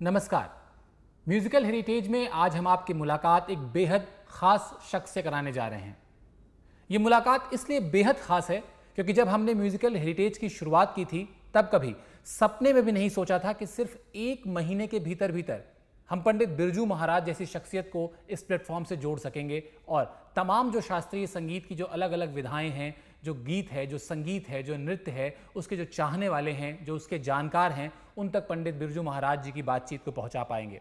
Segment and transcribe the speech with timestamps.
[0.00, 0.48] नमस्कार।
[1.26, 5.80] Musical heritage में आज हम आपकी मुलाकात एक बेहद खास शख्स से कराने जा रहे
[5.80, 5.96] हैं।
[6.90, 8.58] ये मुलाकात इसलिए बेहद खास है
[8.96, 11.94] क्योंकि जब हमने म्यूजिकल हेरिटेज की शुरुआत की थी, तब कभी
[12.28, 15.62] सपने में भी नहीं सोचा था कि सिर्फ़ एक महीने के भीतर भीतर
[16.10, 20.04] हम पंडित बिरजू महाराज जैसी शख्सियत को इस प्लेटफॉर्म से जोड़ सकेंगे और
[20.36, 24.48] तमाम जो शास्त्रीय संगीत की जो अलग अलग विधाएँ हैं जो गीत है, जो संगीत
[24.48, 28.48] है, जो नृत्य है, उसके जो चाहने वाले हैं, जो उसके जानकार हैं, उन तक
[28.48, 30.80] पंडित बिरजू महाराज जी की बातचीत को पहुँचा पाएँगे।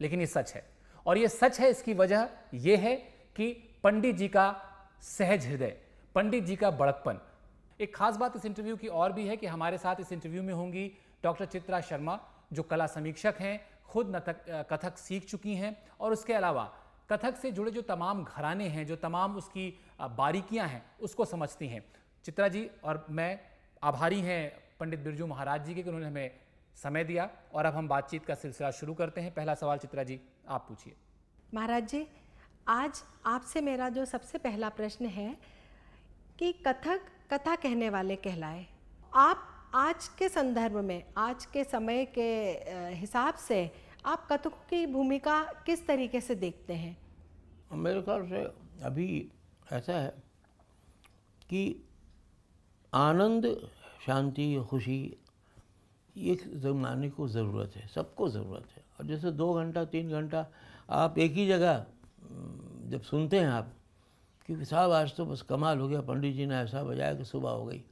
[0.00, 0.66] लेकिन ये सच है।
[1.06, 2.96] और ये सच है, इसकी वजह यह है
[3.36, 3.52] कि
[3.84, 4.56] पंडित जी का
[5.02, 5.76] सहज हृदय,
[6.14, 7.20] पंडित जी का बड़कपन
[7.80, 10.54] एक खास बात इस इंटरव्यू की और भी है कि हमारे साथ इस इंटरव्यू में
[10.54, 10.92] होंगी
[11.22, 12.20] डॉक्टर चित्रा शर्मा,
[12.52, 16.64] जो कला समीक्षक हैं, खुद नतक कथक सीख चुकी हैं। और उसके अलावा
[17.10, 21.82] कथक से जुड़े जो तमाम घराने हैं, जो तमाम उसकी बारीकियाँ हैं उसको समझती हैं।
[22.24, 23.38] चित्रा जी और मैं
[23.82, 26.30] आभारी हैं पंडित बिरजू महाराज जी के कि उन्होंने हमें
[26.76, 30.20] समय दिया और अब हम बातचीत का सिलसिला शुरू करते हैं। पहला सवाल चित्रा जी
[30.48, 30.94] आप पूछिए।
[31.54, 32.06] महाराज जी
[32.68, 35.36] आज आपसे मेरा जो सबसे पहला प्रश्न है
[36.38, 38.66] कि कथक कथा कहने वाले कहलाए।
[39.14, 42.30] आप आज के संदर्भ में आज के समय के
[42.94, 43.70] हिसाब से
[44.06, 46.96] आप कथकों की भूमिका किस तरीके से देखते हैं?
[47.72, 48.42] मेरे ख्याल से
[48.84, 49.08] अभी
[49.72, 50.08] ऐसा है
[51.50, 51.84] कि
[52.92, 53.46] आनंद,
[54.06, 55.16] शांति, खुशी,
[56.16, 60.46] ये जमाने को ज़रूरत है, सबको ज़रूरत है। और जैसे दो घंटा, तीन घंटा
[60.90, 61.84] आप एक ही जगह
[62.90, 63.72] जब सुनते हैं आप
[64.48, 67.50] कि साहब आज तो बस कमाल हो गया, पंडित जी ने ऐसा बजाया कि सुबह
[67.50, 67.82] हो गई।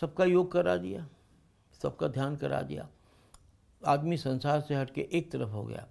[0.00, 1.06] सबका योग करा दिया,
[1.80, 2.88] सबका ध्यान करा दिया।
[3.82, 5.86] आदमी संसार से हट के एक तरफ़ हो गया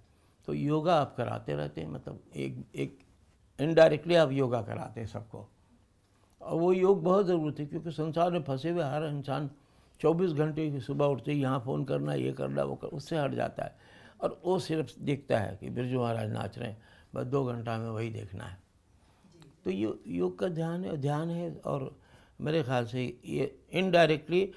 [0.48, 2.98] तो योगा आप कराते रहते हैं मतलब एक एक
[3.62, 5.48] इनडायरेक्टली आप योगा कराते हैं सबको।
[6.40, 9.50] और वो योग बहुत ज़रूरत है क्योंकि संसार में फंसे हुए हर इंसान
[10.00, 13.34] 24 घंटे की सुबह उठते ही यहाँ फ़ोन करना, ये करना, वो कर, उससे हट
[13.34, 13.78] जाता है।
[14.20, 16.82] और वो सिर्फ़ देखता है कि बिरजू महाराज नाच रहे हैं,
[17.14, 18.58] बस दो घंटा में वही देखना है।
[19.64, 21.96] तो यो, योग का ध्यान है ध्यान है और
[22.40, 24.52] मेरे ख्याल से ये इनडायरेक्टली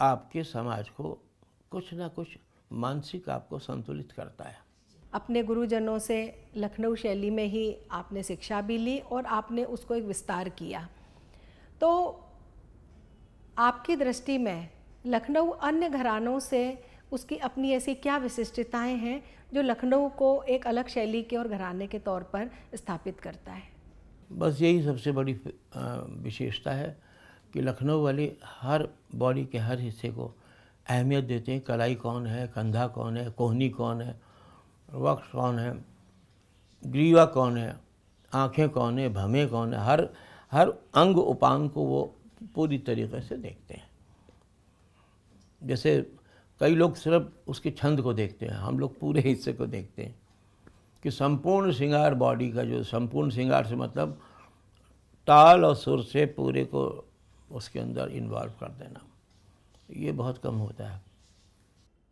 [0.00, 1.22] आपके समाज को
[1.70, 2.28] कुछ ना कुछ
[2.72, 4.67] मानसिक आपको संतुलित करता है।
[5.12, 6.18] अपने गुरुजनों से
[6.56, 10.88] लखनऊ शैली में ही आपने शिक्षा भी ली और आपने उसको एक विस्तार किया।
[11.80, 11.88] तो
[13.58, 14.68] आपकी दृष्टि में
[15.06, 16.82] लखनऊ अन्य घरानों से
[17.12, 19.22] उसकी अपनी ऐसी क्या विशिष्टताएँ हैं
[19.54, 23.62] जो लखनऊ को एक अलग शैली के और घराने के तौर पर स्थापित करता है?
[24.32, 25.32] बस यही सबसे बड़ी
[26.22, 26.96] विशेषता है
[27.52, 30.34] कि लखनऊ वाले हर बॉडी के हर हिस्से को
[30.88, 34.27] अहमियत देते हैं। कलाई कौन है, कंधा कौन है, कोहनी कौन है?
[34.92, 35.84] वक्स कौन है?
[36.86, 37.80] ग्रीवा कौन है?
[38.34, 39.08] आँखें कौन है?
[39.08, 39.80] भमे कौन है?
[39.80, 40.08] हर
[40.52, 42.14] हर अंग उपांग को वो
[42.54, 43.90] पूरी तरीके से देखते हैं।
[45.64, 46.12] जैसे
[46.60, 50.20] कई लोग सिर्फ़ उसके छंद को देखते हैं, हम लोग पूरे हिस्से को देखते हैं
[51.02, 54.20] कि संपूर्ण श्रृंगार बॉडी का जो संपूर्ण श्रृंगार से मतलब
[55.26, 57.08] ताल और सुर से पूरे को
[57.52, 59.00] उसके अंदर इन्वॉल्व कर देना।
[59.90, 61.07] ये बहुत कम होता है।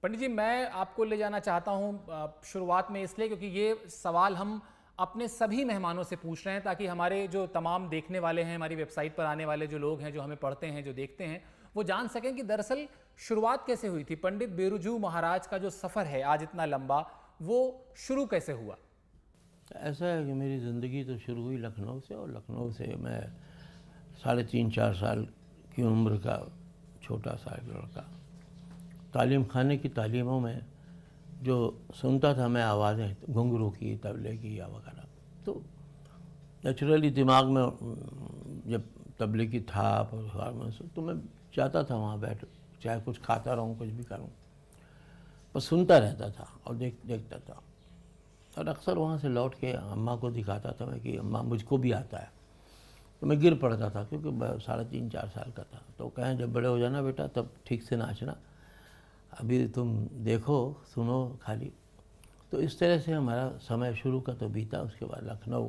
[0.06, 4.60] पंडित जी, मैं आपको ले जाना चाहता हूँ शुरुआत में इसलिए क्योंकि ये सवाल हम
[4.98, 8.74] अपने सभी मेहमानों से पूछ रहे हैं ताकि हमारे जो तमाम देखने वाले हैं, हमारी
[8.74, 11.42] वेबसाइट पर आने वाले जो लोग हैं, जो हमें पढ़ते हैं, जो देखते हैं,
[11.76, 12.86] वो जान सकें कि दरअसल
[13.18, 16.98] शुरुआत कैसे हुई थी। पंडित बेरुजू महाराज का जो सफ़र है, आज इतना लंबा,
[17.42, 17.58] वो
[17.96, 18.76] शुरू कैसे हुआ?
[19.72, 23.20] ऐसा है कि मेरी ज़िंदगी तो शुरू हुई लखनऊ से और लखनऊ से मैं
[24.22, 25.26] साढ़े तीन चार साल
[25.74, 26.38] की उम्र का
[27.02, 28.06] छोटा सा लड़का
[29.14, 30.64] तालीम खाने की तालीमों में
[31.42, 31.56] जो
[31.94, 35.06] सुनता था मैं आवाज़ें, घुंघरू की, तबले की या वगैरह।
[35.46, 35.62] तो
[36.64, 37.62] नेचुरली दिमाग में
[38.66, 38.84] जब
[39.18, 40.10] तबले की थाप
[40.94, 41.20] तो मैं
[41.54, 42.44] चाहता था वहाँ बैठ,
[42.82, 44.28] चाहे कुछ खाता रहूँ, कुछ भी करूँ।
[45.54, 47.62] बस सुनता रहता था और देख, देखता था।
[48.58, 51.92] और अक्सर वहाँ से लौट के अम्मा को दिखाता था मैं कि अम्मा मुझको भी
[51.92, 52.30] आता है।
[53.22, 56.52] तो मैं गिर पड़ता था क्योंकि साढ़े तीन, चार साल का था। तो कहें, जब
[56.52, 58.36] बड़े हो जाना बेटा, तब ठीक से नाचना।
[59.40, 61.72] अभी तुम देखो, सुनो खाली।
[62.52, 65.68] तो इस तरह से हमारा समय शुरू का तो बीता, उसके बाद लखनऊ।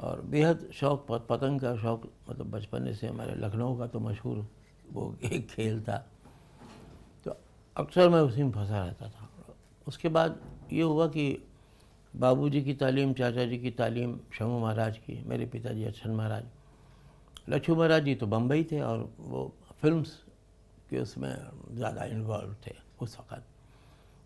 [0.00, 4.46] और बेहद शौक पतंग का शौक मतलब बचपन से हमारे लखनऊ का तो मशहूर
[4.92, 5.96] वो एक खेल था।
[7.24, 7.36] तो
[7.76, 9.28] अक्सर मैं उसी में फंसा रहता था।
[9.86, 10.40] उसके बाद
[10.72, 11.26] ये हुआ कि
[12.14, 16.44] बाबूजी की तालीम चाचा जी की तालीम शमू महाराज की, मेरे पिताजी अच्छन महाराज,
[17.48, 20.23] लक्ष्मू महाराज जी तो बम्बई थे और वो फिल्म्स
[20.90, 21.34] के उसमें
[21.76, 23.44] ज़्यादा इन्वॉल्व थे उस वक़्त।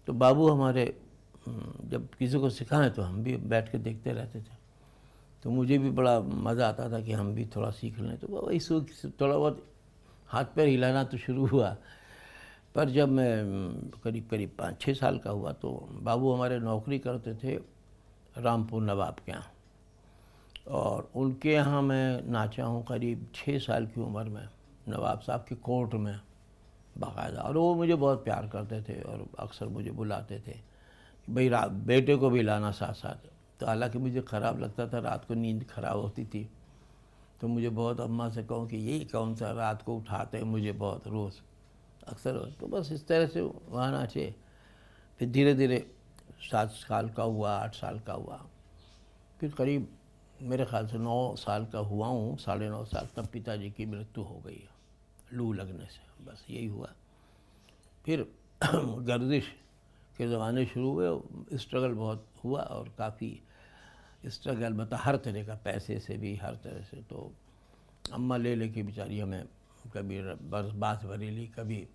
[0.08, 0.84] तो बाबू हमारे
[1.48, 4.56] जब किसी को सिखाएँ तो हम भी बैठ के देखते रहते थे।
[5.42, 8.58] तो मुझे भी बड़ा मज़ा आता था कि हम भी थोड़ा सीख लें। तो वही
[8.60, 9.64] थोड़ा बहुत
[10.28, 11.76] हाथ पैर हिलाना तो शुरू हुआ।
[12.74, 15.70] पर जब मैं करीब करीब पाँच, छः साल का हुआ तो
[16.02, 17.56] बाबू हमारे नौकरी करते थे
[18.36, 19.52] रामपुर नवाब के यहाँ।
[20.68, 24.48] और उनके यहाँ मैं नाचा हूँ करीब छः साल की उम्र में
[24.88, 26.18] नवाब साहब के कोर्ट में।
[27.00, 30.54] बाकायदा। और वो मुझे बहुत प्यार करते थे और अक्सर मुझे बुलाते थे
[31.28, 33.28] भाई रात बेटे को भी लाना साथ साथ
[33.60, 36.48] तो हालाँकि मुझे ख़राब लगता था, रात को नींद ख़राब होती थी।
[37.40, 40.72] तो मुझे बहुत अम्मा से कहूँ कि यही कौन सा रात को उठाते हैं मुझे
[40.74, 41.40] बहुत रोज़।
[42.06, 44.34] अक्सर तो बस इस तरह से वहाँ नाचे
[45.20, 45.78] फिर धीरे धीरे
[46.42, 48.40] सात साल का हुआ, आठ साल का हुआ।
[49.40, 49.88] फिर करीब
[50.42, 54.24] मेरे ख्याल से नौ साल का हुआ हूँ, साढ़े नौ साल तब पिताजी की मृत्यु
[54.24, 54.62] हो गई
[55.32, 56.92] लू लगने से। बस यही हुआ।
[58.04, 58.26] फिर
[59.02, 59.46] गर्दिश
[60.18, 63.42] के ज़माने शुरू हुए स्ट्रगल बहुत हुआ और काफ़ी
[64.26, 67.32] स्ट्रगल मतलब हर तरह का पैसे से भी, हर तरह से तो
[68.12, 69.44] अम्मा ले लेके बेचारी हमें
[69.94, 70.20] कभी
[70.50, 71.86] बस बास बरेली, कभी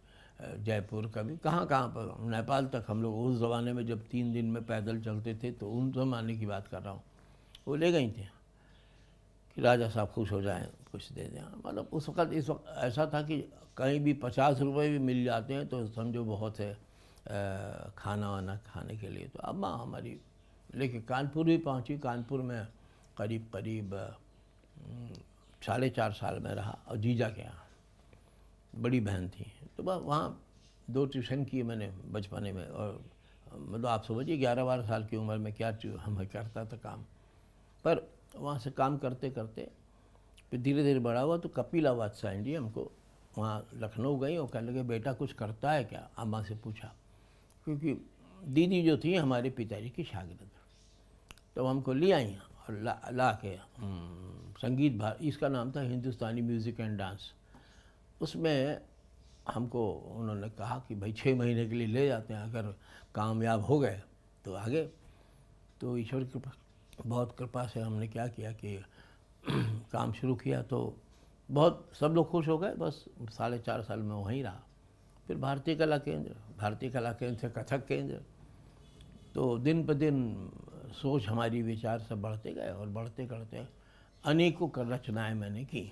[0.41, 4.45] जयपुर, कभी कहाँ कहाँ पर। नेपाल तक हम लोग उस ज़माने में जब तीन दिन
[4.45, 7.03] में पैदल चलते थे तो उन ज़माने की बात कर रहा हूँ।
[7.67, 8.27] वो ले गई थी।
[9.55, 13.05] कि राजा साहब खुश हो जाएँ। कुछ दे दें। मतलब उस वक़्त, इस वक्त ऐसा
[13.13, 13.37] था कि
[13.77, 16.73] कहीं भी पचास रुपये भी मिल जाते हैं तो समझो बहुत है
[17.97, 20.19] खाना वाना खाने के लिए। तो अम्मा हमारी,
[20.75, 22.67] लेकिन कानपुर भी पहुँची। कानपुर में
[23.17, 23.95] करीब करीब
[25.61, 27.63] साढ़े चार साल में रहा, और जीजा के यहाँ।
[28.75, 29.45] बड़ी बहन थी।
[29.77, 30.39] तो वहाँ
[30.87, 33.03] दो ट्यूशन किए मैंने बचपने में, और
[33.53, 37.05] मतलब आप समझिए ग्यारह बारह साल की उम्र में क्या हमें करता था काम।
[37.85, 39.69] पर वहाँ से काम करते करते
[40.53, 42.91] फिर धीरे धीरे बड़ा हुआ तो कपिला बादशाह जी हमको।
[43.37, 46.09] वहाँ लखनऊ गई और कहने लगे बेटा कुछ करता है क्या?
[46.17, 46.91] अम्मा से पूछा।
[47.65, 47.93] क्योंकि
[48.45, 50.49] दीदी जो थी हमारे पिताजी की शागिर्द।
[51.55, 56.41] तो हमको ले आई और ला, ला के हम्म, संगीत भार इसका नाम था हिंदुस्तानी
[56.41, 57.31] म्यूज़िक एंड डांस।
[58.21, 58.81] उसमें
[59.49, 62.73] हमको उन्होंने कहा कि भाई छः महीने के लिए ले जाते हैं अगर
[63.15, 64.01] कामयाब हो गए
[64.45, 64.89] तो आगे।
[65.81, 66.41] तो ईश्वर की
[67.01, 68.83] बहुत कृपा से हमने क्या किया कि
[69.91, 70.97] काम शुरू किया तो
[71.51, 74.63] बहुत सब लोग खुश हो गए, बस साढ़े चार साल में वहीं रहा।
[75.27, 78.21] फिर भारतीय कला केंद्र, भारतीय कला केंद्र से कथक केंद्र।
[79.35, 80.51] तो दिन पर दिन
[81.01, 83.67] सोच हमारी, विचार सब बढ़ते गए और बढ़ते बढ़ते
[84.23, 85.91] अनेकों रचनाएँ मैंने की।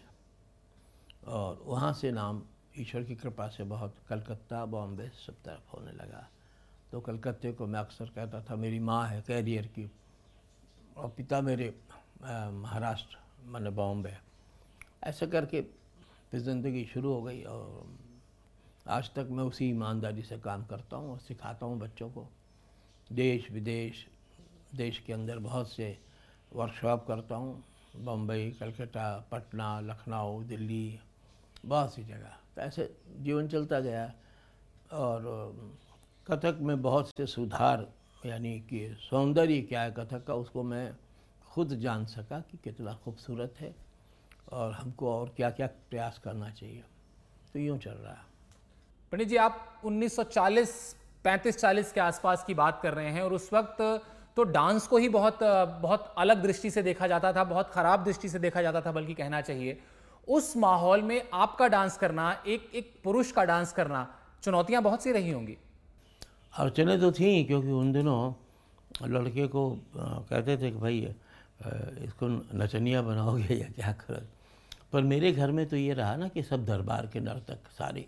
[1.27, 2.41] और वहाँ से नाम
[2.77, 6.27] ईश्वर की कृपा से बहुत कलकत्ता बॉम्बे सब तरफ़ होने लगा।
[6.91, 9.91] तो कलकत्ते को मैं अक्सर कहता था, मेरी माँ है कैरियर की
[10.97, 11.73] और पिता मेरे
[12.23, 14.13] महाराष्ट्र मैंने बॉम्बे
[15.03, 15.61] ऐसे करके
[16.31, 17.97] फिर ज़िंदगी शुरू हो गई और
[18.87, 22.27] आज तक मैं उसी ईमानदारी से काम करता हूँ और सिखाता हूँ बच्चों को।
[23.11, 24.05] देश, विदेश,
[24.75, 25.97] देश के अंदर बहुत से
[26.53, 27.63] वर्कशॉप करता हूँ।
[27.95, 30.99] बम्बई कलकत्ता, पटना, लखनऊ, दिल्ली,
[31.65, 32.89] बहुत सी जगह। तो ऐसे
[33.19, 34.05] जीवन चलता गया
[34.93, 35.23] और
[36.27, 37.87] कथक में बहुत से सुधार,
[38.25, 40.91] यानी कि सौंदर्य क्या है कथक का, उसको मैं
[41.51, 43.73] खुद जान सका कि कितना खूबसूरत है
[44.51, 46.83] और हमको और क्या क्या प्रयास करना चाहिए।
[47.53, 48.29] तो यूँ चल रहा है।
[49.11, 50.71] पंडित जी आप 1940
[51.25, 53.81] 35-40 के आसपास की बात कर रहे हैं और उस वक्त
[54.35, 55.39] तो डांस को ही बहुत
[55.81, 59.13] बहुत अलग दृष्टि से देखा जाता था बहुत ख़राब दृष्टि से देखा जाता था बल्कि
[59.13, 59.77] कहना चाहिए
[60.27, 64.07] उस माहौल में आपका डांस करना एक एक पुरुष का डांस करना
[64.43, 65.57] चुनौतियाँ बहुत सी रही होंगी।
[66.53, 68.33] अड़चने तो थी क्योंकि उन दिनों
[69.09, 71.13] लड़के को कहते थे कि भाई
[72.03, 72.27] इसको
[72.57, 74.25] नचनिया बनाओगे या क्या करो?
[74.93, 78.05] पर मेरे घर में तो ये रहा ना कि सब दरबार के नर्तक सारे।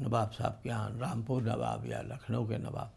[0.00, 2.92] नवाब साहब के यहाँ, रामपुर नवाब या लखनऊ के नवाब।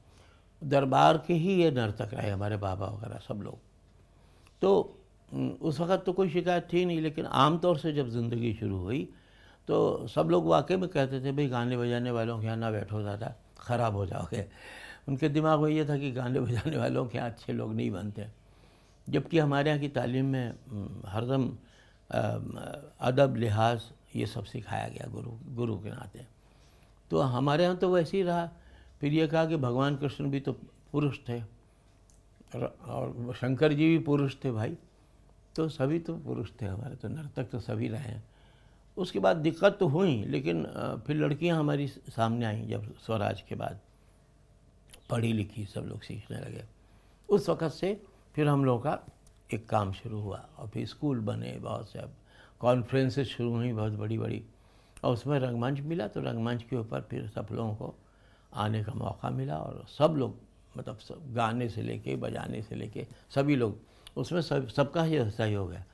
[0.62, 3.60] दरबार के ही ये नर्तक रहे हमारे बाबा वगैरह सब लोग।
[4.62, 4.72] तो
[5.62, 9.08] उस वक़्त तो कोई शिकायत थी नहीं, लेकिन आम तौर से जब ज़िंदगी शुरू हुई
[9.68, 13.02] तो सब लोग वाकई में कहते थे, भाई, गाने बजाने वालों के यहाँ ना बैठो
[13.02, 14.46] ज़्यादा, ख़राब हो जाओगे।
[15.08, 18.28] उनके दिमाग में ये था कि गाने बजाने वालों के यहाँ अच्छे लोग नहीं बनते।
[19.08, 20.54] जबकि हमारे यहाँ की तालीम में
[21.08, 21.50] हरदम
[23.02, 23.82] अदब लिहाज
[24.16, 26.26] ये सब सिखाया गया गुरु गुरु के नाते।
[27.12, 28.50] तो हमारे यहाँ तो वैसे ही रहा।
[29.02, 30.54] फिर ये कहा कि भगवान कृष्ण भी तो
[30.92, 31.42] पुरुष थे
[32.54, 34.78] और शंकर जी भी पुरुष थे भाई।
[35.56, 38.24] तो सभी तो पुरुष थे हमारे तो नर्तक तो सभी रहे हैं।
[38.98, 40.64] उसके बाद दिक्कत तो हुई, लेकिन
[41.08, 43.80] फिर लड़कियाँ हमारी सामने आई जब स्वराज के बाद।
[45.10, 46.64] पढ़ी लिखी सब लोग सीखने लगे।
[47.30, 48.00] उस वक़्त से
[48.38, 49.00] फिर हम लोगों का
[49.54, 52.12] एक काम शुरू हुआ। और फिर स्कूल बने, बहुत से अब
[52.62, 54.44] कॉन्फ्रेंसेस शुरू हुई, बहुत बड़ी बड़ी
[55.04, 57.94] और उसमें रंगमंच मिला तो रंगमंच के ऊपर फिर सब लोगों को
[58.54, 60.36] आने का मौका मिला और सब लोग
[60.78, 63.80] मतलब सब गाने से लेके, बजाने से लेके सभी लोग,
[64.18, 65.86] उसमें सब, सबका ही सहयोग है।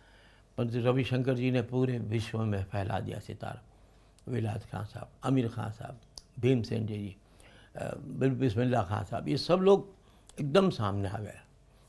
[0.58, 3.62] पंडित रविशंकर जी ने पूरे विश्व में फैला दिया सितारा।
[4.28, 6.00] विलाद खान साहब आमिर खान साहब,
[6.40, 7.16] भीमसेन जी
[7.78, 9.88] बिस्मिल्ला खान साहब, ये सब लोग
[10.40, 11.40] एकदम सामने आ गए।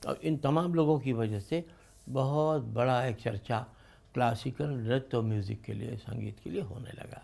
[0.06, 1.64] और इन तमाम लोगों की वजह से
[2.08, 3.66] बहुत बड़ा एक चर्चा
[4.14, 7.22] क्लासिकल नृत्य और म्यूज़िक के लिए, संगीत के लिए होने लगा।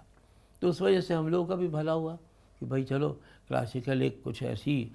[0.62, 2.14] तो उस वजह से हम लोगों का भी भला हुआ
[2.60, 3.08] कि भाई चलो
[3.48, 4.92] क्लासिकल एक कुछ ऐसी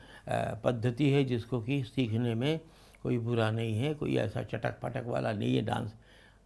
[0.63, 2.59] पद्धति है जिसको कि सीखने में
[3.03, 5.93] कोई बुरा नहीं है, कोई ऐसा चटक पटक वाला नहीं है डांस।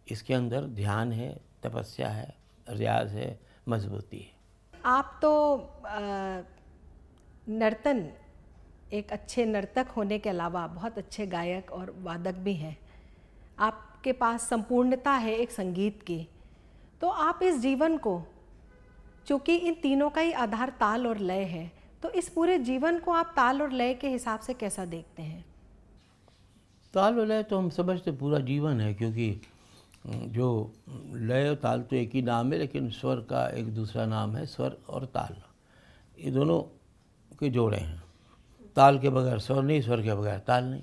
[0.06, 2.34] इसके अंदर ध्यान है, तपस्या है,
[2.68, 5.30] रियाज है, मजबूती है। आप तो
[7.48, 8.08] नर्तन
[8.92, 12.76] एक अच्छे नर्तक होने के अलावा बहुत अच्छे गायक और वादक भी हैं।
[13.58, 16.26] आपके पास संपूर्णता है एक संगीत की।
[17.00, 18.22] तो आप इस जीवन को,
[19.26, 21.70] चूँकि इन तीनों का ही आधार ताल और लय है
[22.02, 25.44] तो इस पूरे जीवन को आप ताल और लय के हिसाब से कैसा देखते हैं?
[26.94, 29.40] ताल और लय तो हम समझते पूरा जीवन है, क्योंकि
[30.06, 30.72] जो
[31.12, 34.44] लय और ताल तो एक ही नाम है, लेकिन स्वर का एक दूसरा नाम है,
[34.46, 35.36] स्वर और ताल।
[36.18, 36.60] ये दोनों
[37.36, 38.02] के जोड़े हैं।
[38.76, 40.82] ताल के बगैर स्वर नहीं, स्वर के बगैर ताल नहीं।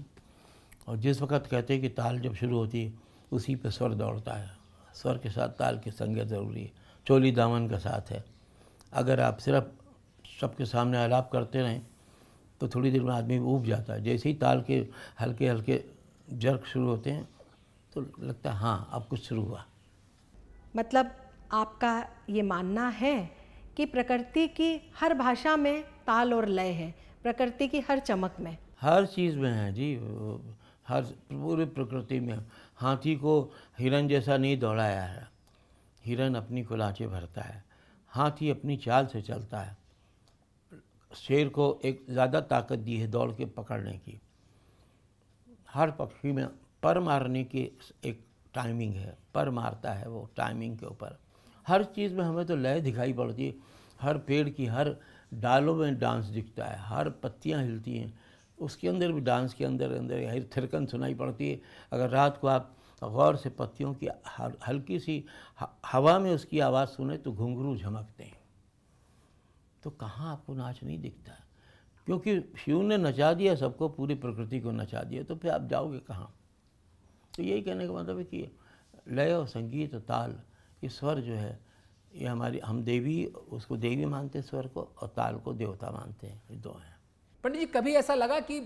[0.88, 2.94] और जिस वक्त कहते हैं कि ताल जब शुरू होती है,
[3.32, 4.56] उसी पे स्वर दौड़ता है।
[4.96, 6.72] स्वर के साथ ताल की संगत ज़रूरी है।
[7.08, 8.24] चोली दामन का साथ है।
[8.94, 9.66] अगर आप सिर्फ़
[10.42, 11.82] सबके सामने आलाप करते रहें
[12.62, 14.76] तो थोड़ी देर में आदमी ऊब जाता है। जैसे ही ताल के
[15.20, 15.84] हल्के हल्के
[16.34, 17.28] जर्क शुरू होते हैं
[17.94, 19.66] तो लगता है हाँ अब कुछ शुरू हुआ।
[20.76, 21.12] मतलब
[21.52, 23.18] आपका ये मानना है
[23.78, 26.94] कि प्रकृति की हर भाषा में ताल और लय है।
[27.28, 29.94] प्रकृति की हर चमक में। हर चीज़ में है जी
[30.88, 32.38] हर पूरी प्रकृति में।
[32.78, 33.34] हाथी को
[33.80, 35.28] हिरन जैसा नहीं दौड़ाया है।
[36.06, 37.64] हिरन अपनी कुलाचे भरता है।
[38.12, 39.76] हाथी अपनी चाल से चलता है।
[41.12, 44.20] शेर को एक ज़्यादा ताकत दी है दौड़ के पकड़ने की।
[45.70, 46.46] हर पक्षी में
[46.84, 47.70] पर मारने की
[48.06, 51.20] एक टाइमिंग है। पर मारता है वो टाइमिंग के ऊपर।
[51.68, 53.54] हर चीज़ में हमें तो लय दिखाई पड़ती है।
[54.02, 54.96] हर पेड़ की हर
[55.32, 58.20] डालों में डांस दिखता है, हर पत्तियाँ हिलती हैं।
[58.60, 61.60] उसके अंदर भी डांस के अंदर अंदर हर थिरकन सुनाई पड़ती है।
[61.92, 64.08] अगर रात को आप गौर से पत्तियों की
[64.68, 65.24] हल्की सी
[65.86, 68.40] हवा में उसकी आवाज़ सुने तो घुंघरू झमकते हैं।
[69.84, 71.34] तो कहाँ आपको नाच नहीं दिखता?
[72.08, 76.00] क्योंकि शिव ने नचा दिया, सबको पूरी प्रकृति को नचा दिया तो फिर आप जाओगे
[76.00, 76.34] कहाँ?
[77.38, 78.50] तो यही कहने का मतलब है कि
[79.08, 80.40] लय और संगीत और ताल,
[80.84, 81.67] ये स्वर जो है
[82.18, 86.28] ये हमारी हम देवी उसको देवी मानते हैं स्वर को और ताल को देवता मानते
[86.28, 86.96] हैं ये दो हैं।
[87.44, 88.60] पंडित जी कभी ऐसा लगा कि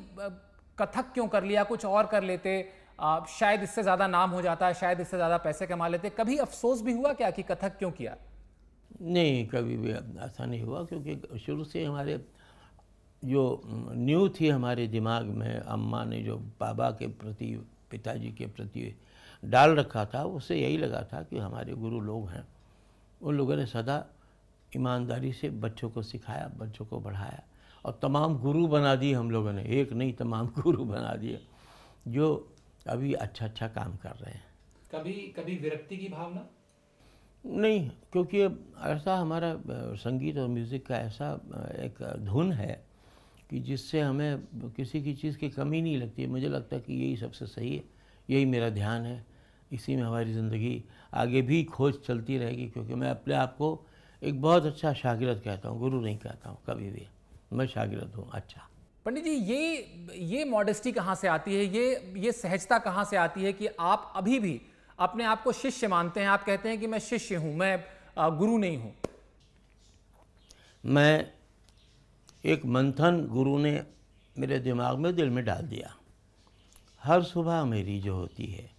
[0.78, 2.54] कथक क्यों कर लिया कुछ और कर लेते
[3.00, 6.38] आ, शायद इससे ज़्यादा नाम हो जाता है शायद इससे ज़्यादा पैसे कमा लेते कभी
[6.40, 8.16] अफसोस भी हुआ क्या कि कथक क्यों किया?
[9.02, 12.20] नहीं कभी भी ऐसा नहीं हुआ क्योंकि शुरू से हमारे
[13.24, 17.46] जो न्यू थी हमारे दिमाग में अम्मा ने जो बाबा के प्रति
[17.92, 18.94] पिताजी के प्रति
[19.44, 22.46] डाल रखा था उससे यही लगा था कि हमारे गुरु लोग हैं।
[23.22, 24.06] उन लोगों ने सदा
[24.76, 27.44] ईमानदारी से बच्चों को सिखाया बच्चों को बढ़ाया
[27.86, 31.40] और तमाम गुरु बना दिए हम लोगों ने। एक नहीं तमाम गुरु बना दिए
[32.08, 32.56] जो
[32.88, 34.44] अभी अच्छा अच्छा काम कर रहे हैं।
[34.92, 36.48] कभी कभी विरक्ति की भावना?
[37.46, 38.42] नहीं क्योंकि
[38.84, 39.56] ऐसा हमारा
[39.96, 41.34] संगीत और म्यूज़िक का ऐसा
[41.80, 42.86] एक धुन है
[43.50, 47.18] कि जिससे हमें किसी की चीज़ की कमी नहीं लगती। मुझे लगता है कि यही
[47.18, 47.84] सबसे सही है
[48.30, 49.26] यही मेरा ध्यान है।
[49.72, 53.70] इसी में हमारी ज़िंदगी आगे भी खोज चलती रहेगी क्योंकि मैं अपने आप को
[54.22, 57.08] एक बहुत अच्छा शागिरद कहता हूँ गुरु नहीं कहता हूँ कभी भी।
[57.54, 58.68] मैं शागिरद हूँ अच्छा।
[59.06, 61.64] पंडित जी ये ये मॉडेस्टी कहाँ से आती है?
[61.66, 64.60] ये ये सहजता कहाँ से आती है कि आप अभी भी
[65.00, 66.28] अपने आप को शिष्य मानते हैं?
[66.28, 67.84] आप कहते हैं कि मैं शिष्य हूँ मैं
[68.38, 68.94] गुरु नहीं हूँ।
[70.84, 71.32] मैं
[72.44, 73.72] एक मंथन गुरु ने
[74.36, 75.96] मेरे दिमाग में दिल में डाल दिया।
[77.04, 78.70] हर सुबह मेरी जो होती है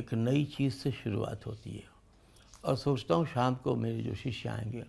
[0.00, 1.88] एक नई चीज़ से शुरुआत होती है।
[2.64, 4.84] और सोचता हूँ शाम को मेरे जो शिष्य आएँगे,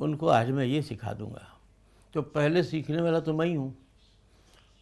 [0.00, 1.46] उनको आज मैं ये सिखा दूँगा।
[2.14, 3.74] तो पहले सीखने वाला तो मैं ही हूँ।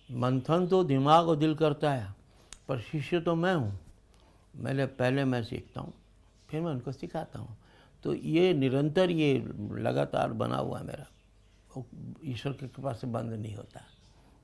[0.08, 2.14] मंथन तो दिमाग और दिल करता है,
[2.68, 3.78] पर शिष्य तो मैं हूँ।
[4.54, 5.92] मैंने पहले मैं सीखता हूँ,
[6.50, 7.56] फिर मैं उनको सिखाता हूँ।
[8.04, 9.34] तो ये निरंतर ये
[9.78, 11.06] लगातार बना हुआ है मेरा।
[12.24, 13.80] ईश्वर की कृपा से बंद नहीं होता।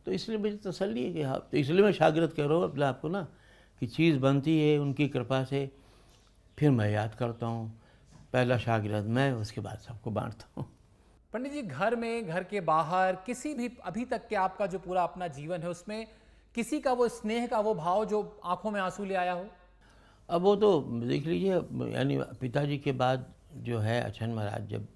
[0.07, 2.85] तो इसलिए मुझे तसली है कि हाँ तो इसलिए मैं शागिरद कह रहा हूँ अपने
[2.85, 3.27] आपको ना
[3.81, 5.71] कि चीज़ बनती है उनकी कृपा से।
[6.59, 7.69] फिर मैं याद करता हूँ
[8.33, 10.67] पहला शागिरद मैं उसके बाद सबको बांटता हूँ।
[11.33, 15.03] पंडित जी घर में घर के बाहर किसी भी अभी तक के आपका जो पूरा
[15.03, 16.07] अपना जीवन है उसमें
[16.55, 19.47] किसी का वो स्नेह का वो भाव जो आँखों में आँसू ले आया हो?
[20.29, 21.55] अब वो तो देख लीजिए
[21.93, 23.27] यानी पिताजी के बाद
[23.65, 24.87] जो है अछन महाराज जब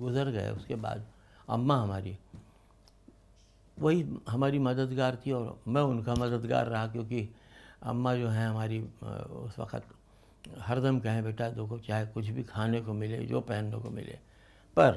[0.00, 1.06] गुजर गए उसके बाद
[1.48, 2.16] अम्मा हमारी
[3.78, 7.28] वही हमारी मददगार थी और मैं उनका मददगार रहा क्योंकि
[7.82, 9.94] अम्मा जो हैं हमारी उस वक़्त
[10.60, 14.18] हरदम कहें, बेटा, देखो, चाहे कुछ भी खाने को मिले, जो पहनने को मिले,
[14.76, 14.92] पर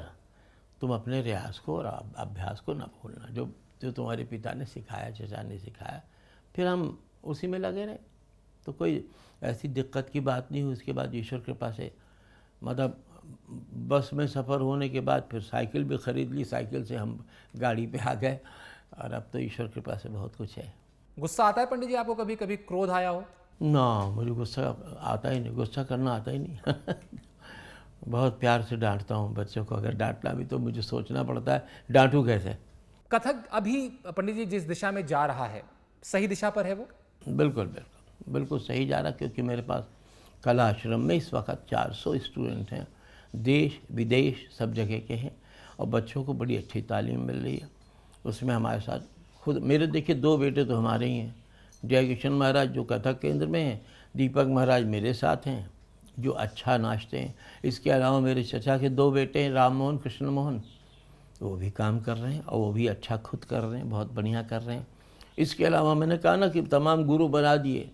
[0.80, 3.48] तुम अपने रियाज को और अभ्यास को ना भूलना। जो
[3.82, 6.02] जो तुम्हारे पिता ने सिखाया, चचा ने सिखाया,
[6.54, 7.98] फिर हम उसी में लगे रहे।
[8.66, 9.04] तो कोई
[9.42, 11.92] ऐसी दिक्कत की बात नहीं हुई। उसके बाद ईश्वर कृपा से
[12.62, 13.02] मतलब
[13.88, 17.18] बस में सफ़र होने के बाद फिर साइकिल भी ख़रीद ली। साइकिल से हम
[17.56, 18.38] गाड़ी पे आ गए
[18.98, 20.72] और अब तो ईश्वर कृपा से बहुत कुछ है।
[21.20, 23.24] गुस्सा आता है पंडित जी आपको कभी कभी क्रोध आया हो?
[23.62, 24.62] ना मुझे गुस्सा
[25.00, 26.58] आता ही नहीं गुस्सा करना आता ही नहीं।
[28.08, 31.66] बहुत प्यार से डांटता हूँ बच्चों को अगर डांटना भी तो मुझे सोचना पड़ता है
[31.90, 32.56] डांटूँ कैसे?
[33.10, 35.62] कथक अभी पंडित जी जिस दिशा में जा रहा है
[36.02, 36.88] सही दिशा पर है वो?
[37.28, 39.88] बिल्कुल बिल्कुल बिल्कुल सही जा रहा क्योंकि मेरे पास
[40.44, 42.86] कला आश्रम में इस वक्त 400 स्टूडेंट हैं।
[43.36, 45.36] देश विदेश सब जगह के हैं
[45.80, 47.68] और बच्चों को बड़ी अच्छी तालीम मिल रही है।
[48.26, 49.00] उसमें हमारे साथ
[49.42, 51.34] खुद, मेरे देखिए दो बेटे तो हमारे ही हैं।
[51.84, 53.80] जयकिशन महाराज जो कथक केंद्र में हैं,
[54.16, 55.70] दीपक महाराज मेरे साथ हैं,
[56.20, 60.26] जो अच्छा नाचते हैं। इसके अलावा मेरे चचा के दो बेटे हैं राम मोहन कृष्ण
[60.26, 60.62] मोहन
[61.42, 64.12] वो भी काम कर रहे हैं और वो भी अच्छा खुद कर रहे हैं, बहुत
[64.12, 64.86] बढ़िया कर रहे हैं।
[65.38, 67.90] इसके अलावा मैंने कहा ना कि तमाम गुरु बना दिए,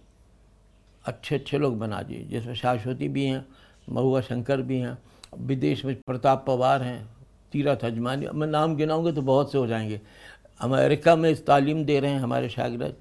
[1.05, 3.45] अच्छे अच्छे लोग बना दिए। जिसमें शाश्वती भी हैं,
[3.88, 4.99] महुआ शंकर भी हैं,
[5.38, 7.09] विदेश में प्रताप पवार हैं,
[7.53, 10.00] तीरथ अजमानी, मैं नाम गिनाऊँगे तो बहुत से हो जाएँगे।
[10.61, 12.97] अमेरिका में तालीम दे रहे हैं हमारे शागिर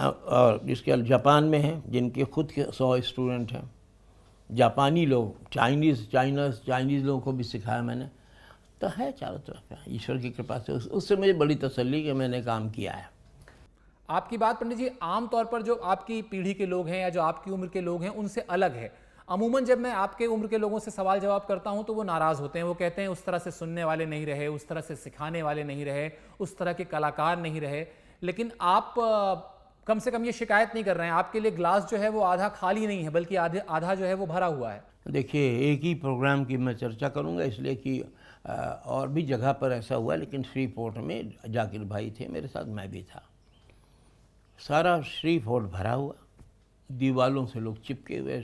[0.00, 3.70] और जिसके जापान में हैं जिनके खुद के सौ स्टूडेंट हैं।
[4.50, 8.08] जापानी लोग चाइनीज़ चाइनस चाइनीज़ लोगों को भी सिखाया मैंने।
[8.80, 12.42] तो है चारों तरफ़ ईश्वर की कृपा से। उस, उससे मुझे बड़ी तसल्ली कि मैंने
[12.42, 13.10] काम किया है।
[14.10, 17.50] आपकी बात पंडित जी आमतौर पर जो आपकी पीढ़ी के लोग हैं या जो आपकी
[17.50, 20.90] उम्र के लोग हैं उनसे अलग है। अमूमन जब मैं आपके उम्र के लोगों से
[20.90, 23.50] सवाल जवाब करता हूँ तो वो नाराज़ होते हैं। वो कहते हैं, उस तरह से
[23.50, 26.10] सुनने वाले नहीं रहे, उस तरह से सिखाने वाले नहीं रहे,
[26.40, 27.86] उस तरह के कलाकार नहीं रहे।
[28.22, 28.94] लेकिन आप
[29.86, 32.20] कम से कम ये शिकायत नहीं कर रहे हैं। आपके लिए ग्लास जो है वो
[32.22, 35.82] आधा खाली नहीं है, बल्कि आधे, आधा जो है वो भरा हुआ है। देखिए, एक
[35.82, 38.00] ही प्रोग्राम की मैं चर्चा करूँगा, इसलिए कि
[38.86, 42.64] और भी जगह पर ऐसा हुआ, लेकिन श्री फोर्ट में जाकिर भाई थे, मेरे साथ
[42.66, 43.22] मैं भी था।
[44.58, 46.14] सारा श्री फोर्ट भरा हुआ,
[46.90, 48.42] दीवालों से लोग चिपके हुए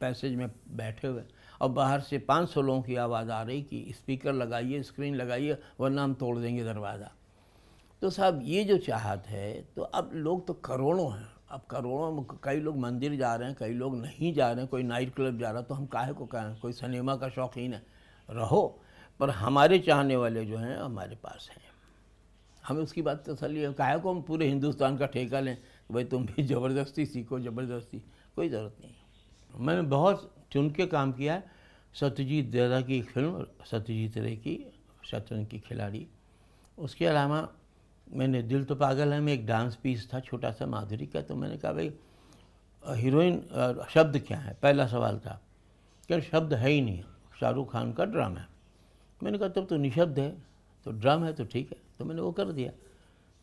[0.00, 1.22] पैसेज में बैठे हुए।
[1.60, 6.04] और बाहर से 500 लोगों की आवाज़ आ रही कि स्पीकर लगाइए, स्क्रीन लगाइए, वरना
[6.04, 7.12] हम तोड़ देंगे दरवाज़ा।
[8.02, 12.60] तो साहब, ये जो चाहत है तो अब लोग तो करोड़ों हैं। अब करोड़ों कई
[12.60, 15.50] लोग मंदिर जा रहे हैं, कई लोग नहीं जा रहे हैं, कोई नाइट क्लब जा
[15.50, 16.58] रहा है तो हम काहे को कहें?
[16.60, 17.82] कोई सिनेमा का शौकीन है।
[18.30, 18.80] रहो,
[19.20, 21.64] पर हमारे चाहने वाले जो हैं, हमारे पास हैं।
[22.64, 25.56] हमें उसकी बात तसली है। काहे को हम पूरे हिंदुस्तान का ठेका लें?
[25.92, 28.02] भाई, तुम भी ज़बरदस्ती सीखो, ज़बरदस्ती,
[28.36, 28.94] कोई ज़रूरत नहीं।
[29.56, 31.42] मैंने बहुत चुन के काम किया
[31.94, 34.58] सत्यजीत दादा की फ़िल्म सत्यजीत रे की,
[35.04, 36.06] शतरंज की खिलाड़ी।
[36.78, 37.48] उसके अलावा
[38.06, 41.34] मैंने दिल तो पागल है, में एक डांस पीस था, छोटा सा माधुरी का तो
[41.34, 41.92] मैंने कहा, भाई,
[42.82, 43.40] हीरोइन
[43.90, 44.56] शब्द क्या है?
[44.62, 45.40] पहला सवाल था
[46.08, 47.02] क्या शब्द है ही नहीं,
[47.40, 48.46] शाहरुख खान का ड्राम है।
[49.20, 50.30] मैंने कहा, तब तो निशब्द है
[50.86, 52.70] तो ड्राम है तो ठीक है। तो मैंने वो कर दिया।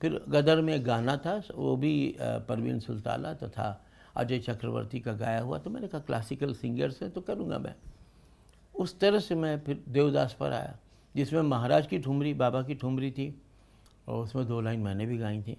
[0.02, 5.39] फिर गदर में गाना था, वो भी परवीन सुल्ताना तथा तो अजय चक्रवर्ती का गाया
[5.41, 7.76] हुआ तो मैंने कहा क्लासिकल सिंगर्स हैं तो करूँगा मैं।
[8.76, 10.78] उस तरह से मैं फिर देवदास पर आया,
[11.15, 13.34] जिसमें महाराज की ठुमरी, बाबा की ठुमरी थी,
[14.08, 15.58] और उसमें दो लाइन मैंने भी गाई थी।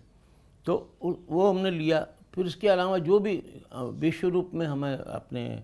[0.67, 3.35] तो वो हमने लिया। फिर उसके अलावा जो भी
[3.75, 5.63] विश्व रूप में हमें अपने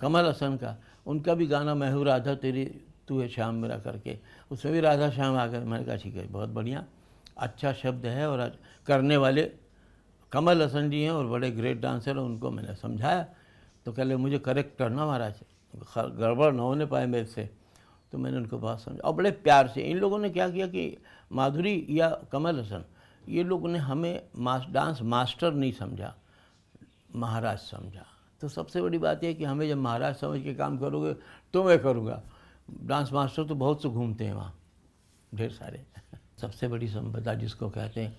[0.00, 2.64] कमल हसन का, उनका भी गाना, मैं हूँ राधा, तेरी,
[3.08, 4.18] तू है श्याम मेरा करके,
[4.50, 6.84] उसमें भी राधा श्याम आ गए मैंने कहा, ठीक है, बहुत बढ़िया
[7.36, 9.50] अच्छा शब्द है और करने वाले
[10.34, 13.26] कमल हसन जी हैं और बड़े ग्रेट डांसर हैं उनको मैंने समझाया।
[13.86, 15.34] तो कह मुझे करेक्ट करना महाराज
[16.18, 17.48] गड़बड़ ना होने पाए मेरे से।
[18.12, 20.96] तो मैंने उनको बहुत समझा। और बड़े प्यार से इन लोगों ने क्या किया कि
[21.32, 22.84] माधुरी या कमल हसन
[23.28, 26.14] ये लोगों ने हमें मास, डांस मास्टर नहीं समझा
[27.16, 28.06] महाराज समझा।
[28.42, 31.14] तो सबसे बड़ी बात यह कि हमें जब महाराज समझ के काम करोगे
[31.54, 32.22] तो मैं करूँगा।
[32.82, 34.54] डांस मास्टर तो बहुत से घूमते हैं वहाँ
[35.34, 35.84] ढेर सारे।
[36.40, 38.16] सबसे बड़ी संपदा जिसको कहते हैं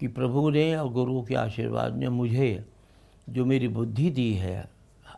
[0.00, 2.64] कि प्रभु ने और गुरु के आशीर्वाद ने मुझे
[3.28, 4.68] जो मेरी बुद्धि दी है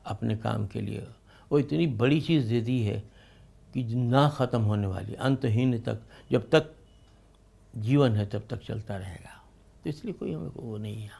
[0.06, 1.06] अपने काम के लिए,
[1.52, 3.02] वो इतनी बड़ी चीज़ दे दी है
[3.74, 6.74] कि ना ख़त्म होने वाली, अंतहीन तक, जब तक
[7.76, 9.42] जीवन है तब तक चलता रहेगा।
[9.84, 11.10] तो इसलिए कोई हमें वो नहीं है।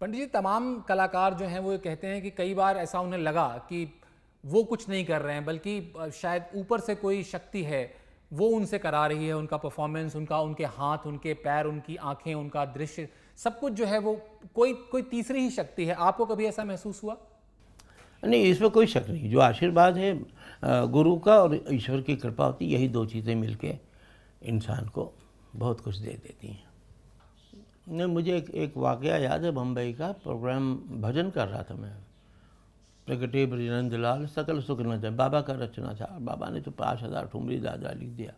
[0.00, 3.48] पंडित जी, तमाम कलाकार जो हैं वो कहते हैं कि कई बार ऐसा उन्हें लगा
[3.68, 4.00] कि
[4.44, 8.03] वो कुछ नहीं कर रहे हैं, बल्कि शायद ऊपर से कोई शक्ति है
[8.34, 12.64] वो उनसे करा रही है, उनका परफॉर्मेंस उनका, उनके हाथ, उनके पैर, उनकी आँखें, उनका
[12.66, 14.20] दृश्य, सब कुछ जो है वो
[14.54, 17.16] कोई कोई तीसरी ही शक्ति है। आपको कभी ऐसा महसूस हुआ?
[18.22, 20.14] नहीं, इसमें कोई शक नहीं। जो आशीर्वाद है
[20.64, 23.74] गुरु का और ईश्वर की कृपा होती यही दो चीज़ें मिलके
[24.44, 25.12] इंसान को
[25.56, 26.62] बहुत कुछ दे देती हैं।
[27.88, 31.92] नहीं, मुझे एक एक वाक़ याद है बम्बई का प्रोग्राम भजन कर रहा था मैं।
[33.06, 37.02] प्रगटे ब्रजनंद लाल सकल सुख न जाए बाबा का रचना था बाबा ने तो पाँच
[37.02, 38.32] हज़ार ठुमरी दादा लिख दिया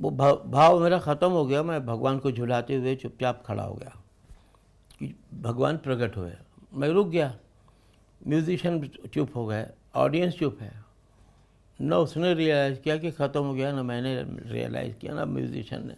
[0.00, 3.74] वो भाव भाव मेरा ख़त्म हो गया, मैं भगवान को झुलाते हुए चुपचाप खड़ा हो
[3.74, 3.96] गया।
[4.98, 6.32] कि भगवान प्रकट हुए।
[6.74, 7.36] मैं रुक गया।
[8.28, 10.84] म्यूजिशियन चुप हो गए, ऑडियंस चुप है।
[11.80, 15.96] न उसने रियलाइज़ किया कि ख़त्म हो गया, ना मैंने रियलाइज़ किया, ना म्यूजिशियन ने।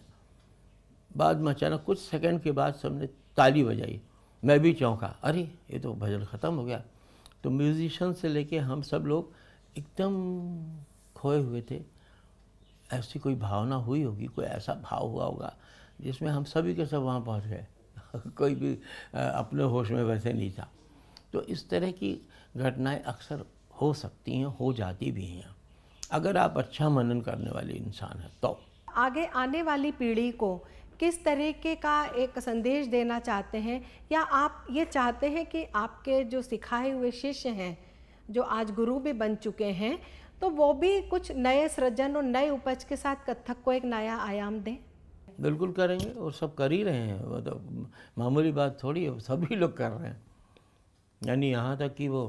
[1.16, 4.00] बाद में अचानक कुछ सेकंड के बाद सबने ताली बजाई।
[4.44, 6.82] मैं भी चौंका, अरे, ये तो भजन ख़त्म हो गया।
[7.44, 9.32] तो म्यूज़िशन से लेके हम सब लोग
[9.78, 10.14] एकदम
[11.16, 11.80] खोए हुए थे।
[12.92, 15.56] ऐसी कोई भावना हुई होगी, कोई ऐसा भाव हुआ होगा
[16.00, 17.66] जिसमें हम सभी के सब वहाँ पहुँच गए।
[18.36, 18.74] कोई भी
[19.14, 20.68] अपने होश में वैसे नहीं था।
[21.32, 23.44] तो इस तरह की घटनाएँ अक्सर
[23.80, 25.54] हो सकती हैं, हो जाती भी हैं।
[26.10, 28.60] अगर आप अच्छा मनन करने वाले इंसान हैं तो।
[28.94, 30.64] आगे आने वाली पीढ़ी को
[31.02, 33.80] किस तरीके का एक संदेश देना चाहते हैं?
[34.12, 37.78] या आप ये चाहते हैं कि आपके जो सिखाए हुए शिष्य हैं,
[38.30, 39.98] जो आज गुरु भी बन चुके हैं
[40.40, 44.16] तो वो भी कुछ नए सृजन और नए उपज के साथ कथक को एक नया
[44.18, 44.76] आयाम दें?
[45.40, 47.58] बिल्कुल करेंगे और सब कर ही रहे हैं। तो
[48.18, 50.20] मामूली बात थोड़ी है सभी लोग कर रहे हैं।
[51.20, 52.24] यानी यहाँ तक कि वो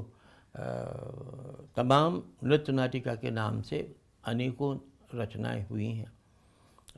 [1.76, 3.80] तमाम नृत्य नाटिका के नाम से
[4.24, 4.76] अनेकों
[5.14, 6.12] रचनाएँ हुई हैं।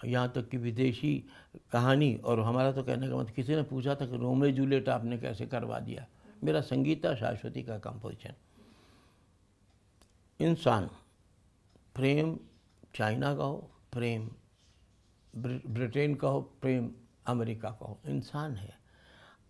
[0.05, 1.15] यहाँ तक कि विदेशी
[1.73, 5.19] कहानी और हमारा तो कहने का मतलब किसी ने पूछा था कि रोमे जूलियट आपने
[5.19, 6.07] कैसे करवा दिया?
[6.45, 8.35] मेरा संगीता शाश्वती का कंपोजिशन
[10.41, 10.87] इंसान,
[11.95, 12.39] प्रेम
[12.95, 14.29] चाइना का हो, प्रेम
[15.37, 16.91] ब्रिटेन का हो, प्रेम
[17.27, 18.75] अमेरिका का हो, इंसान है।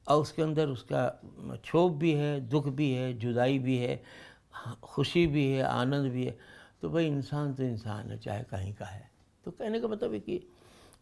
[0.07, 4.03] और उसके अंदर उसका क्षोभ भी है, दुख भी है, जुदाई भी है,
[4.83, 6.39] खुशी भी है, आनंद भी है।
[6.83, 9.16] तो भाई इंसान तो इंसान है, चाहे कहीं का है।
[9.47, 10.41] तो कहने का मतलब है कि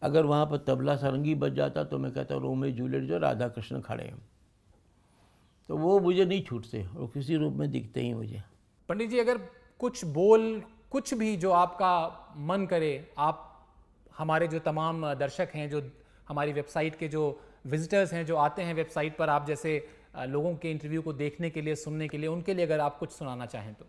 [0.01, 3.81] अगर वहाँ पर तबला सरंगी बज जाता तो मैं कहता रोमे जूलियट जो राधा कृष्ण
[3.81, 4.17] खड़े हैं।
[5.69, 8.43] तो वो मुझे नहीं छूटते और किसी रूप में दिखते ही मुझे।
[8.89, 9.37] पंडित जी, अगर
[9.79, 11.93] कुछ बोल, कुछ भी जो आपका
[12.37, 13.67] मन करे, आप,
[14.17, 15.81] हमारे जो तमाम दर्शक हैं, जो
[16.27, 20.71] हमारी वेबसाइट के जो विजिटर्स हैं, जो आते हैं वेबसाइट पर, आप जैसे लोगों के
[20.71, 23.73] इंटरव्यू को देखने के लिए, सुनने के लिए, उनके लिए अगर आप कुछ सुनाना चाहें
[23.73, 23.85] तो।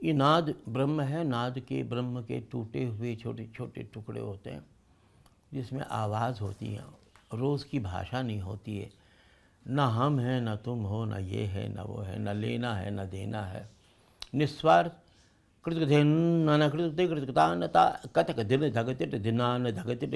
[0.00, 4.64] ये नाद ब्रह्म है, नाद के ब्रह्म के टूटे हुए छोटे छोटे टुकड़े होते हैं,
[5.54, 6.84] जिसमें आवाज़ होती है,
[7.34, 8.90] रोज़ की भाषा नहीं होती है।
[9.66, 12.90] ना हम हैं, ना तुम हो, ना ये है, ना वो है, ना लेना है,
[12.90, 13.68] ना देना है।
[14.34, 14.92] निस्वार्थ
[15.64, 17.84] कृतगधिन्न कृतकृतानता
[18.16, 20.14] कथक दिन धगतिट दिनान धगतिट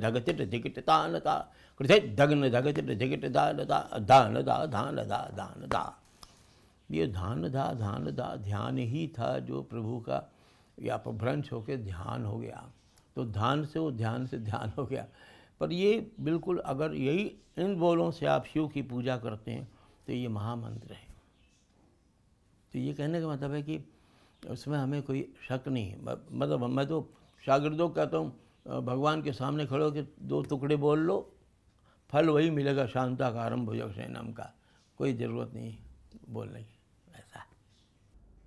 [0.00, 1.34] धगतिट धिगिट तानता
[1.80, 5.82] कृत धगन धगतिट धिगिट दानता दान धान दा।
[6.92, 10.22] ये धान धा धान धा, ध्यान ही था जो प्रभु का
[10.78, 12.64] या अपभ्रंश होकर ध्यान हो गया।
[13.16, 15.06] तो ध्यान से वो ध्यान से ध्यान हो गया।
[15.60, 17.24] पर ये बिल्कुल अगर यही
[17.58, 19.68] इन बोलों से आप शिव की पूजा करते हैं
[20.06, 21.06] तो ये महामंत्र है।
[22.72, 23.78] तो ये कहने का मतलब है कि
[24.42, 25.98] उसमें हमें कोई शक नहीं है।
[26.32, 27.08] मतलब मैं तो
[27.44, 31.18] शागिर्दों कहता हूँ भगवान के सामने खड़े होकर दो टुकड़े बोल लो,
[32.10, 34.52] फल वही मिलेगा शांता का आरंभ भुजक नाम का।
[34.98, 35.74] कोई ज़रूरत नहीं
[36.28, 36.71] बोलने की।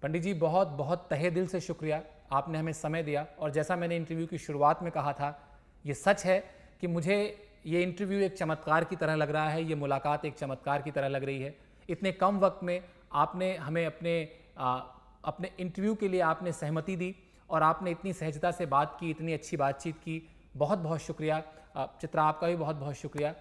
[0.04, 3.96] पंडित जी बहुत बहुत तहे दिल से शुक्रिया। आपने हमें समय दिया और जैसा मैंने
[3.96, 5.30] इंटरव्यू की शुरुआत में कहा था
[5.86, 6.40] ये सच है
[6.82, 7.18] कि मुझे
[7.66, 11.08] ये इंटरव्यू एक चमत्कार की तरह लग रहा है ये मुलाकात एक चमत्कार की तरह
[11.08, 11.56] लग रही है।
[11.90, 12.80] इतने कम वक्त में
[13.14, 14.14] आपने हमें अपने
[14.58, 14.80] आ,
[15.24, 17.16] अपने इंटरव्यू के लिए आपने सहमति दी
[17.50, 20.22] और आपने इतनी सहजता से बात की इतनी अच्छी बातचीत की।
[20.56, 21.42] बहुत बहुत शुक्रिया।
[22.02, 23.34] चित्रा आपका भी बहुत बहुत शुक्रिया।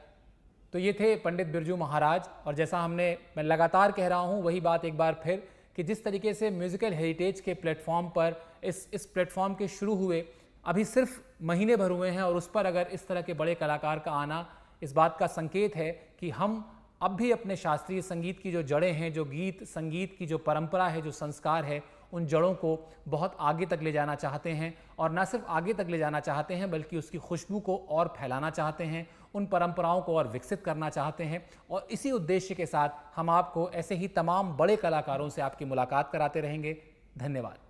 [0.72, 4.60] तो ये थे पंडित बिरजू महाराज और जैसा हमने मैं लगातार कह रहा हूँ वही
[4.60, 5.42] बात एक बार फिर
[5.76, 10.24] कि जिस तरीके से म्यूज़िकल हेरिटेज के प्लेटफॉर्म पर इस इस प्लेटफॉर्म के शुरू हुए,
[10.64, 13.98] अभी सिर्फ़ महीने भर हुए हैं और उस पर अगर इस तरह के बड़े कलाकार
[13.98, 14.46] का आना
[14.82, 16.64] इस बात का संकेत है कि हम
[17.02, 20.86] अब भी अपने शास्त्रीय संगीत की जो जड़ें हैं, जो गीत, संगीत की जो परंपरा
[20.88, 21.82] है, जो संस्कार है,
[22.12, 25.86] उन जड़ों को बहुत आगे तक ले जाना चाहते हैं और न सिर्फ़ आगे तक
[25.90, 30.16] ले जाना चाहते हैं, बल्कि उसकी खुशबू को और फैलाना चाहते हैं उन परंपराओं को
[30.16, 34.56] और विकसित करना चाहते हैं और इसी उद्देश्य के साथ हम आपको ऐसे ही तमाम
[34.56, 36.76] बड़े कलाकारों से आपकी मुलाकात कराते रहेंगे।
[37.18, 37.63] धन्यवाद।